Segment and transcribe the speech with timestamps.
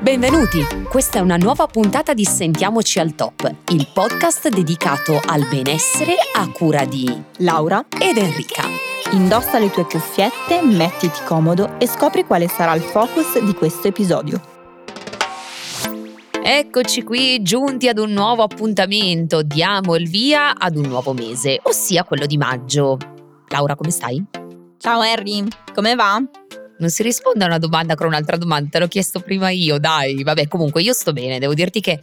[0.00, 0.60] Benvenuti!
[0.88, 6.48] Questa è una nuova puntata di Sentiamoci al Top, il podcast dedicato al benessere a
[6.50, 8.64] cura di Laura ed Enrica.
[9.12, 14.38] Indossa le tue cuffiette, mettiti comodo e scopri quale sarà il focus di questo episodio.
[16.42, 22.04] Eccoci qui giunti ad un nuovo appuntamento, diamo il via ad un nuovo mese, ossia
[22.04, 22.98] quello di maggio.
[23.48, 24.22] Laura, come stai?
[24.78, 25.42] Ciao Harry,
[25.74, 26.22] come va?
[26.78, 30.22] Non si risponde a una domanda con un'altra domanda, te l'ho chiesto prima io, dai,
[30.22, 32.00] vabbè, comunque io sto bene, devo dirti che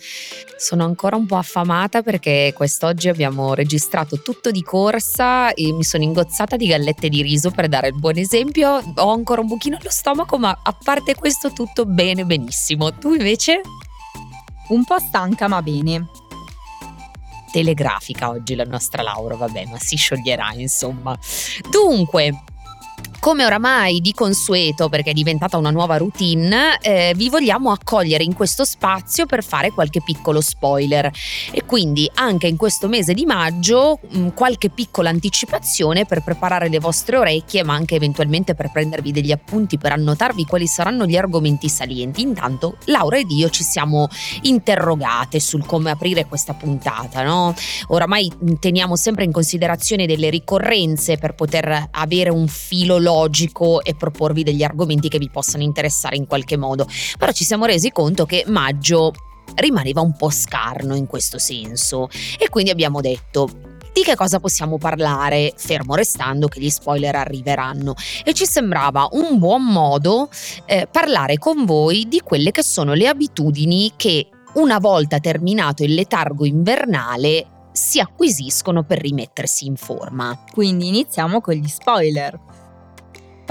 [0.58, 6.04] sono ancora un po' affamata perché quest'oggi abbiamo registrato tutto di corsa e mi sono
[6.04, 9.92] ingozzata di gallette di riso per dare il buon esempio, ho ancora un pochino allo
[9.92, 12.94] stomaco, ma a parte questo tutto bene, benissimo.
[12.94, 13.62] Tu invece?
[14.70, 16.08] Un po' stanca, ma bene
[17.54, 21.16] telegrafica oggi la nostra Laura, vabbè, ma si scioglierà insomma.
[21.70, 22.44] Dunque,
[23.24, 28.34] come oramai di consueto, perché è diventata una nuova routine, eh, vi vogliamo accogliere in
[28.34, 31.10] questo spazio per fare qualche piccolo spoiler.
[31.50, 36.68] E quindi anche in questo mese di maggio mh, mm, qualche piccola anticipazione per preparare
[36.68, 41.16] le vostre orecchie, ma anche eventualmente per prendervi degli appunti, per annotarvi quali saranno gli
[41.16, 42.24] argomenti salienti.
[42.24, 44.10] Intanto Laura ed io ci siamo
[44.42, 47.56] interrogate sul come aprire questa puntata, no?
[47.88, 53.84] Oramai mm, teniamo sempre in considerazione delle ricorrenze per poter avere un filo logico logico
[53.84, 56.88] e proporvi degli argomenti che vi possano interessare in qualche modo.
[57.18, 59.14] Però ci siamo resi conto che maggio
[59.56, 64.80] rimaneva un po' scarno in questo senso e quindi abbiamo detto di che cosa possiamo
[64.80, 67.94] parlare, fermo restando che gli spoiler arriveranno.
[68.24, 70.30] E ci sembrava un buon modo
[70.66, 75.94] eh, parlare con voi di quelle che sono le abitudini che una volta terminato il
[75.94, 80.44] letargo invernale si acquisiscono per rimettersi in forma.
[80.52, 82.40] Quindi iniziamo con gli spoiler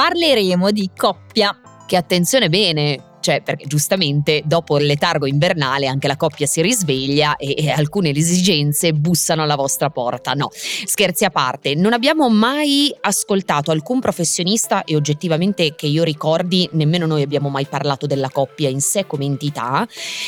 [0.02, 1.56] parleremo di coppia.
[1.86, 7.36] Che attenzione bene, cioè perché giustamente dopo il letargo invernale anche la coppia si risveglia
[7.36, 10.32] e, e, alcune esigenze bussano alla vostra porta.
[10.32, 16.68] No, scherzi a parte, non abbiamo mai ascoltato alcun professionista e oggettivamente che io ricordi
[16.72, 19.86] nemmeno noi abbiamo mai parlato della coppia in sé come entità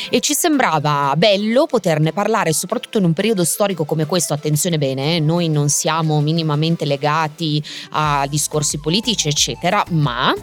[0.09, 5.17] e ci sembrava bello poterne parlare soprattutto in un periodo storico come questo, attenzione bene,
[5.17, 10.33] eh, noi non siamo minimamente legati a discorsi politici eccetera, ma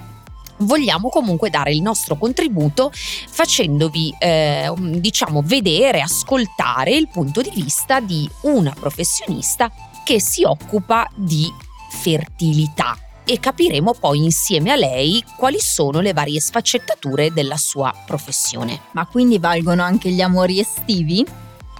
[0.65, 8.01] vogliamo comunque dare il nostro contributo facendovi eh, diciamo vedere, ascoltare il punto di vista
[8.01, 9.71] di una professionista
[10.05, 11.51] che si occupa di
[11.91, 18.81] fertilità e capiremo poi insieme a lei quali sono le varie sfaccettature della sua professione.
[18.93, 21.25] Ma quindi valgono anche gli amori estivi?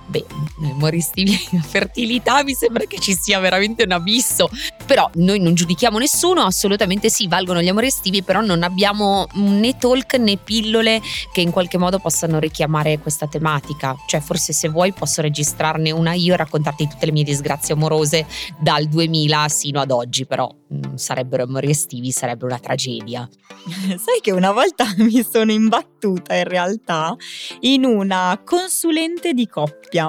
[0.07, 0.25] Beh,
[0.71, 4.51] amori estivi, fertilità mi sembra che ci sia veramente un abisso.
[4.87, 9.77] Però noi non giudichiamo nessuno, assolutamente sì, valgono gli amori estivi, però non abbiamo né
[9.77, 11.01] talk né pillole
[11.33, 13.97] che in qualche modo possano richiamare questa tematica.
[14.07, 18.27] Cioè, forse se vuoi posso registrarne una io e raccontarti tutte le mie disgrazie amorose
[18.59, 20.53] dal 2000 sino ad oggi, però
[20.95, 23.29] sarebbero amori estivi, sarebbe una tragedia.
[23.67, 27.17] Sai che una volta mi sono imbattuta in realtà
[27.61, 30.09] in una consulente di coppia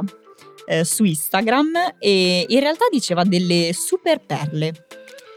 [0.65, 4.87] eh, su Instagram e in realtà diceva delle super perle.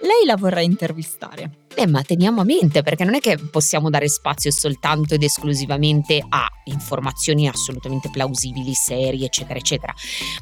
[0.01, 1.66] Lei la vorrei intervistare.
[1.79, 6.25] Eh, ma teniamo a mente perché non è che possiamo dare spazio soltanto ed esclusivamente
[6.27, 9.95] a informazioni assolutamente plausibili, serie, eccetera, eccetera.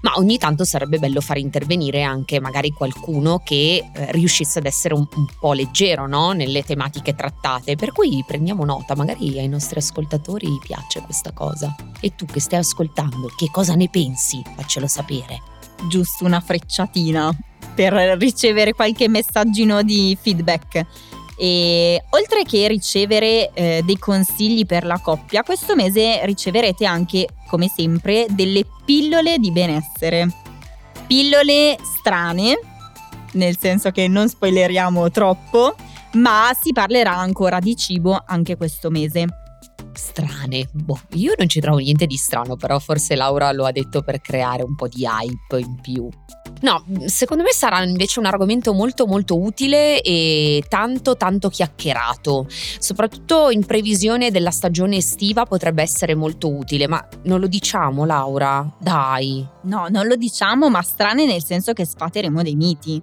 [0.03, 4.95] Ma ogni tanto sarebbe bello far intervenire anche magari qualcuno che eh, riuscisse ad essere
[4.95, 6.31] un, un po' leggero no?
[6.31, 7.75] nelle tematiche trattate.
[7.75, 11.75] Per cui prendiamo nota, magari ai nostri ascoltatori piace questa cosa.
[11.99, 14.41] E tu che stai ascoltando, che cosa ne pensi?
[14.55, 15.43] Faccelo sapere.
[15.89, 17.37] Giusto una frecciatina
[17.75, 20.87] per ricevere qualche messaggino di feedback.
[21.37, 27.69] E oltre che ricevere eh, dei consigli per la coppia, questo mese riceverete anche, come
[27.69, 30.29] sempre, delle pillole di benessere.
[31.07, 32.59] Pillole strane,
[33.33, 35.75] nel senso che non spoileriamo troppo,
[36.13, 39.27] ma si parlerà ancora di cibo anche questo mese
[39.95, 40.69] strane.
[40.73, 44.21] Boh, io non ci trovo niente di strano, però forse Laura lo ha detto per
[44.21, 46.09] creare un po' di hype in più.
[46.61, 53.51] No, secondo me sarà invece un argomento molto molto utile e tanto tanto chiacchierato, soprattutto
[53.51, 58.77] in previsione della stagione estiva potrebbe essere molto utile, ma non lo diciamo Laura?
[58.81, 59.47] Dai.
[59.65, 63.03] No, non lo diciamo, ma strane nel senso che sfateremo dei miti.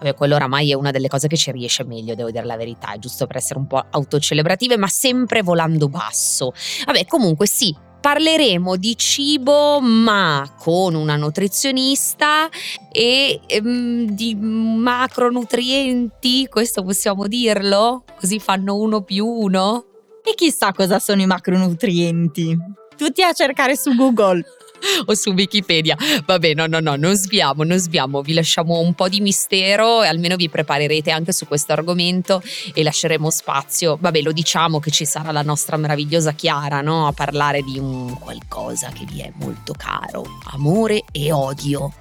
[0.00, 2.96] Vabbè, quello oramai è una delle cose che ci riesce meglio, devo dire la verità,
[2.98, 6.54] giusto per essere un po' autocelebrative, ma sempre volando basso.
[6.86, 12.48] Vabbè, comunque sì, parleremo di cibo ma con una nutrizionista
[12.90, 18.04] e ehm, di macronutrienti, questo possiamo dirlo?
[18.18, 19.84] Così fanno uno più uno?
[20.24, 22.56] E chissà cosa sono i macronutrienti.
[22.96, 24.42] Tutti a cercare su Google.
[25.06, 25.96] o su Wikipedia.
[26.24, 30.08] Vabbè, no, no, no, non sviamo, non sviamo, vi lasciamo un po' di mistero e
[30.08, 32.42] almeno vi preparerete anche su questo argomento
[32.74, 33.98] e lasceremo spazio.
[34.00, 37.06] Vabbè, lo diciamo che ci sarà la nostra meravigliosa Chiara, no?
[37.06, 41.92] A parlare di un qualcosa che vi è molto caro, amore e odio.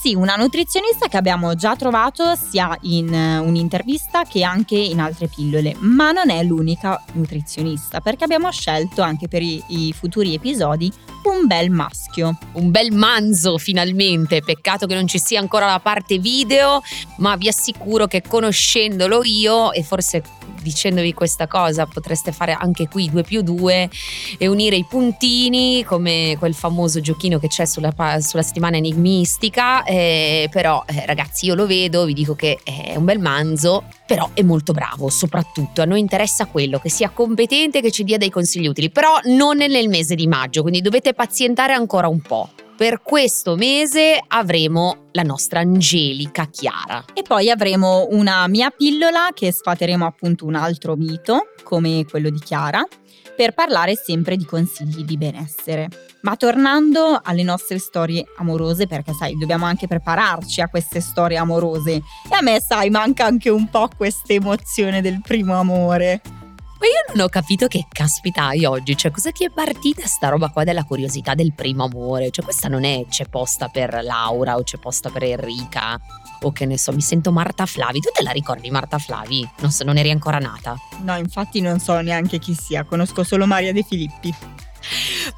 [0.00, 5.28] Sì, una nutrizionista che abbiamo già trovato sia in eh, un'intervista che anche in altre
[5.28, 10.90] pillole, ma non è l'unica nutrizionista perché abbiamo scelto anche per i, i futuri episodi
[11.24, 12.38] un bel maschio.
[12.52, 16.80] Un bel manzo finalmente, peccato che non ci sia ancora la parte video,
[17.18, 20.22] ma vi assicuro che conoscendolo io e forse
[20.62, 23.90] dicendovi questa cosa potreste fare anche qui 2 più 2
[24.38, 30.48] e unire i puntini come quel famoso giochino che c'è sulla, sulla settimana enigmistica, eh,
[30.52, 34.42] però eh, ragazzi io lo vedo, vi dico che è un bel manzo, però è
[34.42, 35.82] molto bravo, soprattutto.
[35.82, 39.56] A noi interessa quello, che sia competente, che ci dia dei consigli utili, però non
[39.56, 42.50] nel mese di maggio, quindi dovete pazientare ancora un po'
[42.80, 47.04] per questo mese avremo la nostra Angelica Chiara.
[47.12, 52.38] E poi avremo una mia pillola che sfateremo appunto un altro mito, come quello di
[52.38, 52.82] Chiara,
[53.36, 55.88] per parlare sempre di consigli di benessere.
[56.22, 61.92] Ma tornando alle nostre storie amorose, perché sai, dobbiamo anche prepararci a queste storie amorose.
[61.92, 62.02] E
[62.34, 66.22] a me, sai, manca anche un po' questa emozione del primo amore.
[66.80, 70.30] Ma io non ho capito che caspita hai oggi, cioè cosa ti è partita sta
[70.30, 72.30] roba qua della curiosità del primo amore?
[72.30, 76.00] Cioè questa non è c'è posta per Laura o c'è posta per Enrica
[76.40, 78.00] o che ne so, mi sento Marta Flavi.
[78.00, 79.46] Tu te la ricordi Marta Flavi?
[79.58, 80.74] Non, so, non eri ancora nata?
[81.02, 84.34] No, infatti non so neanche chi sia, conosco solo Maria De Filippi.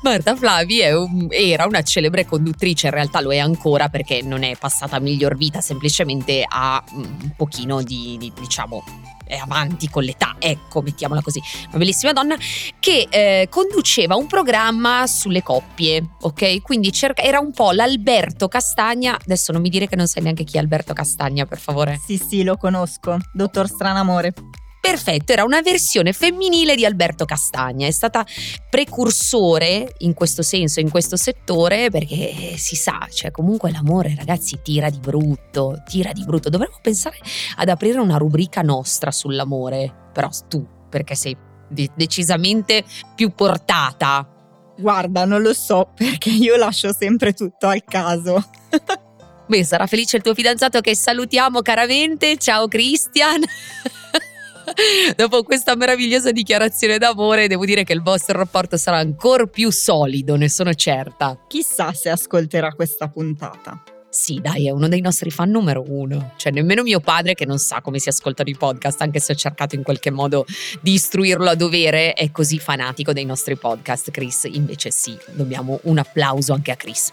[0.02, 4.56] Marta Flavi un, era una celebre conduttrice, in realtà lo è ancora perché non è
[4.56, 8.84] passata a miglior vita, semplicemente ha un pochino di, di diciamo,
[9.32, 12.36] è avanti con l'età, ecco, mettiamola così, una bellissima donna
[12.78, 16.60] che eh, conduceva un programma sulle coppie, ok?
[16.60, 20.44] Quindi cerca, era un po' l'Alberto Castagna, adesso non mi dire che non sai neanche
[20.44, 21.98] chi è Alberto Castagna, per favore.
[22.04, 24.34] Sì, sì, lo conosco, dottor Stranamore.
[24.82, 28.26] Perfetto, era una versione femminile di Alberto Castagna, è stata
[28.68, 34.90] precursore in questo senso, in questo settore, perché si sa, cioè comunque l'amore ragazzi tira
[34.90, 36.48] di brutto, tira di brutto.
[36.48, 37.16] Dovremmo pensare
[37.58, 41.36] ad aprire una rubrica nostra sull'amore, però tu, perché sei
[41.94, 42.82] decisamente
[43.14, 44.28] più portata.
[44.76, 48.44] Guarda, non lo so, perché io lascio sempre tutto al caso.
[49.46, 52.36] Beh, sarà felice il tuo fidanzato che salutiamo caramente.
[52.36, 53.42] Ciao Christian.
[55.16, 60.36] Dopo questa meravigliosa dichiarazione d'amore, devo dire che il vostro rapporto sarà ancora più solido,
[60.36, 61.38] ne sono certa.
[61.48, 63.82] Chissà se ascolterà questa puntata.
[64.12, 66.34] Sì, dai, è uno dei nostri fan numero uno.
[66.36, 69.34] Cioè, nemmeno mio padre, che non sa come si ascoltano i podcast, anche se ho
[69.34, 70.44] cercato in qualche modo
[70.82, 74.10] di istruirlo a dovere, è così fanatico dei nostri podcast.
[74.10, 77.10] Chris, invece, sì, dobbiamo un applauso anche a Chris.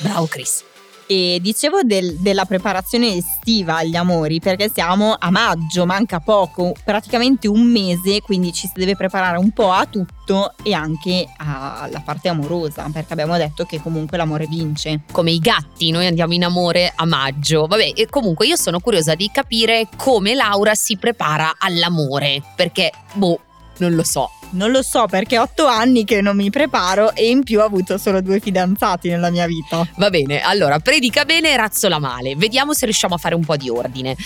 [0.00, 0.64] Bravo, Chris.
[1.06, 7.46] E dicevo del, della preparazione estiva agli amori perché siamo a maggio, manca poco, praticamente
[7.46, 12.28] un mese, quindi ci si deve preparare un po' a tutto e anche alla parte
[12.28, 15.02] amorosa perché abbiamo detto che comunque l'amore vince.
[15.12, 17.66] Come i gatti, noi andiamo in amore a maggio.
[17.66, 23.40] Vabbè, e comunque io sono curiosa di capire come Laura si prepara all'amore perché, boh,
[23.78, 24.30] non lo so.
[24.50, 27.64] Non lo so perché ho otto anni che non mi preparo e in più ho
[27.64, 29.84] avuto solo due fidanzati nella mia vita.
[29.96, 32.36] Va bene, allora predica bene e razzola male.
[32.36, 34.16] Vediamo se riusciamo a fare un po' di ordine.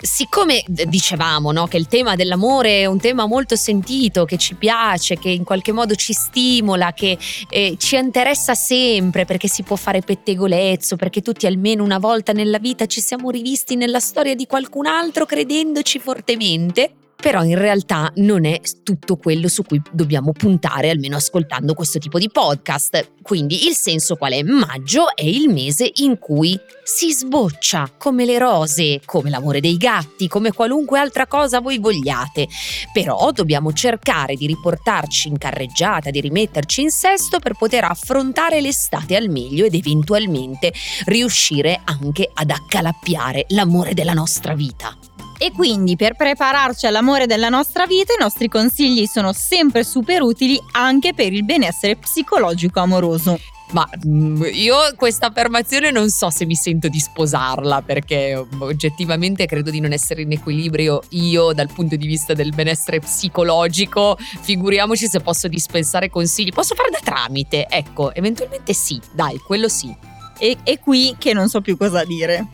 [0.00, 5.16] Siccome dicevamo no, che il tema dell'amore è un tema molto sentito, che ci piace,
[5.16, 7.16] che in qualche modo ci stimola, che
[7.48, 12.58] eh, ci interessa sempre perché si può fare pettegolezzo, perché tutti almeno una volta nella
[12.58, 18.44] vita ci siamo rivisti nella storia di qualcun altro credendoci fortemente però in realtà non
[18.44, 23.12] è tutto quello su cui dobbiamo puntare, almeno ascoltando questo tipo di podcast.
[23.22, 24.42] Quindi il senso qual è?
[24.42, 30.28] Maggio è il mese in cui si sboccia come le rose, come l'amore dei gatti,
[30.28, 32.46] come qualunque altra cosa voi vogliate.
[32.92, 39.16] Però dobbiamo cercare di riportarci in carreggiata, di rimetterci in sesto per poter affrontare l'estate
[39.16, 40.72] al meglio ed eventualmente
[41.06, 44.96] riuscire anche ad accalappiare l'amore della nostra vita.
[45.38, 50.60] E quindi per prepararci all'amore della nostra vita i nostri consigli sono sempre super utili
[50.72, 53.38] anche per il benessere psicologico amoroso.
[53.70, 59.70] Ma mm, io questa affermazione non so se mi sento di sposarla perché oggettivamente credo
[59.70, 64.16] di non essere in equilibrio io dal punto di vista del benessere psicologico.
[64.18, 66.50] Figuriamoci se posso dispensare consigli.
[66.50, 69.94] Posso fare da tramite, ecco, eventualmente sì, dai, quello sì.
[70.38, 72.46] E, e qui che non so più cosa dire.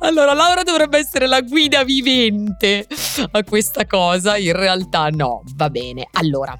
[0.00, 2.86] Allora, Laura dovrebbe essere la guida vivente
[3.30, 6.08] a questa cosa, in realtà no, va bene.
[6.12, 6.58] Allora,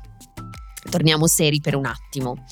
[0.90, 2.44] torniamo seri per un attimo.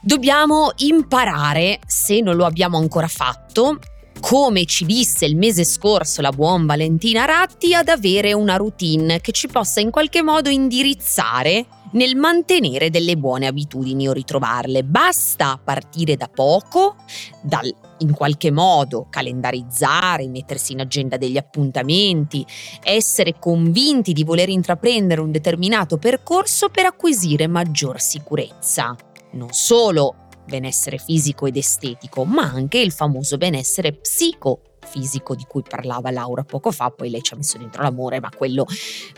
[0.00, 3.78] Dobbiamo imparare, se non lo abbiamo ancora fatto,
[4.20, 9.32] come ci disse il mese scorso la buon Valentina Ratti, ad avere una routine che
[9.32, 14.84] ci possa in qualche modo indirizzare nel mantenere delle buone abitudini o ritrovarle.
[14.84, 16.96] Basta partire da poco,
[17.42, 22.46] dal in qualche modo calendarizzare, mettersi in agenda degli appuntamenti,
[22.82, 28.94] essere convinti di voler intraprendere un determinato percorso per acquisire maggior sicurezza.
[29.32, 36.10] Non solo benessere fisico ed estetico, ma anche il famoso benessere psicofisico di cui parlava
[36.10, 38.64] Laura poco fa, poi lei ci ha messo dentro l'amore, ma quello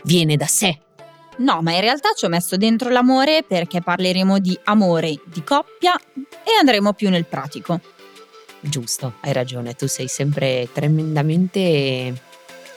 [0.03, 0.77] viene da sé.
[1.41, 5.97] No, ma in realtà ci ho messo dentro l'amore perché parleremo di amore di coppia
[5.97, 7.79] e andremo più nel pratico.
[8.59, 12.21] Giusto, hai ragione, tu sei sempre tremendamente,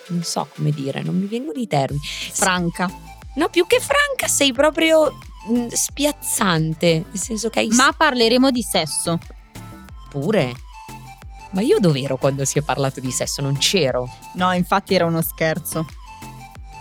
[0.08, 2.02] non so come dire, non mi vengono i termini.
[2.02, 2.90] Franca.
[3.34, 5.12] No, più che franca, sei proprio
[5.48, 7.68] mh, spiazzante, nel senso che hai...
[7.68, 9.18] Ma parleremo di sesso.
[10.08, 10.54] Pure?
[11.50, 13.42] Ma io dov'ero quando si è parlato di sesso?
[13.42, 14.08] Non c'ero.
[14.34, 15.86] No, infatti era uno scherzo.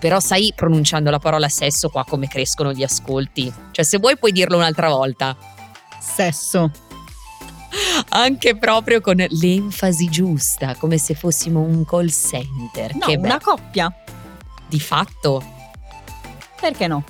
[0.03, 3.49] Però sai, pronunciando la parola sesso qua come crescono gli ascolti.
[3.71, 5.33] Cioè, se vuoi puoi dirlo un'altra volta.
[5.97, 6.69] Sesso.
[8.09, 12.95] Anche proprio con l'enfasi giusta, come se fossimo un call center.
[12.95, 13.95] No, che una coppia.
[14.67, 15.41] di fatto
[16.59, 17.05] Perché no?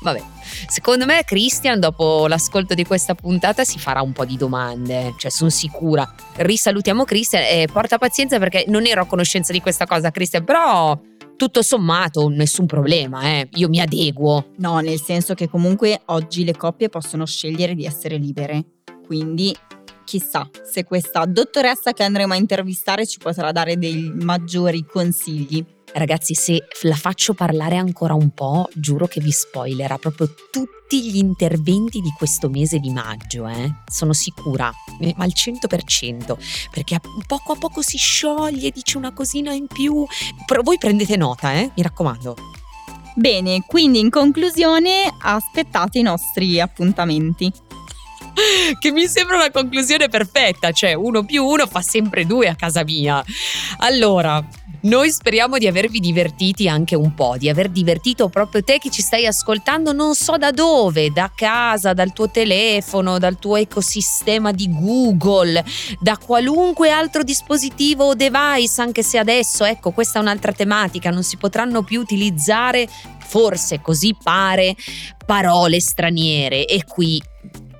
[0.00, 0.22] Vabbè,
[0.68, 5.32] secondo me Christian dopo l'ascolto di questa puntata si farà un po' di domande, cioè
[5.32, 6.08] sono sicura.
[6.36, 10.96] Risalutiamo Christian e porta pazienza perché non ero a conoscenza di questa cosa Christian, però
[11.36, 13.48] tutto sommato nessun problema, eh.
[13.54, 14.52] io mi adeguo.
[14.56, 18.64] No, nel senso che comunque oggi le coppie possono scegliere di essere libere.
[19.06, 19.54] Quindi
[20.04, 25.64] chissà se questa dottoressa che andremo a intervistare ci potrà dare dei maggiori consigli.
[25.96, 31.18] Ragazzi, se la faccio parlare ancora un po', giuro che vi spoilerà proprio tutti gli
[31.18, 33.72] interventi di questo mese di maggio, eh?
[33.86, 36.36] Sono sicura, eh, ma al 100%,
[36.72, 36.98] perché
[37.28, 40.04] poco a poco si scioglie, dice una cosina in più.
[40.44, 41.70] Però voi prendete nota, eh?
[41.76, 42.36] Mi raccomando.
[43.14, 47.52] Bene, quindi in conclusione aspettate i nostri appuntamenti.
[48.78, 52.84] che mi sembra una conclusione perfetta, cioè uno più uno fa sempre due a casa
[52.84, 53.24] mia.
[53.78, 54.44] Allora,
[54.84, 59.02] noi speriamo di avervi divertiti anche un po', di aver divertito proprio te che ci
[59.02, 64.68] stai ascoltando non so da dove, da casa, dal tuo telefono, dal tuo ecosistema di
[64.70, 65.64] Google,
[66.00, 71.22] da qualunque altro dispositivo o device, anche se adesso, ecco, questa è un'altra tematica, non
[71.22, 72.88] si potranno più utilizzare,
[73.18, 74.76] forse così pare,
[75.24, 76.66] parole straniere.
[76.66, 77.22] E qui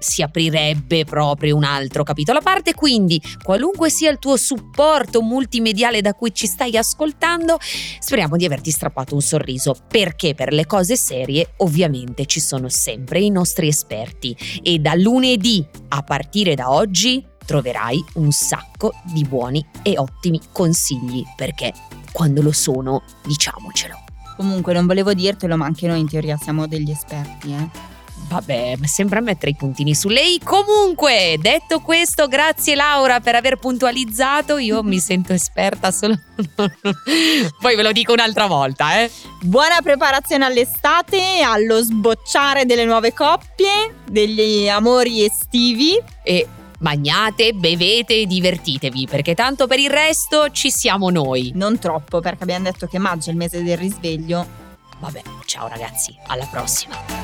[0.04, 6.02] si aprirebbe proprio un altro capitolo a parte, quindi qualunque sia il tuo supporto multimediale
[6.02, 7.56] da cui ci stai ascoltando,
[7.98, 13.20] speriamo di averti strappato un sorriso, perché per le cose serie ovviamente ci sono sempre
[13.20, 19.64] i nostri esperti e da lunedì a partire da oggi troverai un sacco di buoni
[19.82, 21.72] e ottimi consigli, perché
[22.12, 24.02] quando lo sono, diciamocelo.
[24.36, 27.93] Comunque non volevo dirtelo, ma anche noi in teoria siamo degli esperti, eh.
[28.26, 30.40] Vabbè, sembra mettere i puntini su lei.
[30.42, 34.58] Comunque, detto questo, grazie Laura per aver puntualizzato.
[34.58, 36.18] Io mi sento esperta solo.
[37.60, 39.10] Poi ve lo dico un'altra volta, eh.
[39.40, 46.00] Buona preparazione all'estate, allo sbocciare delle nuove coppie, degli amori estivi.
[46.22, 46.46] E
[46.78, 51.52] bagnate, bevete e divertitevi, perché tanto per il resto ci siamo noi.
[51.54, 54.62] Non troppo, perché abbiamo detto che maggio è il mese del risveglio.
[54.98, 57.23] Vabbè, ciao ragazzi, alla prossima.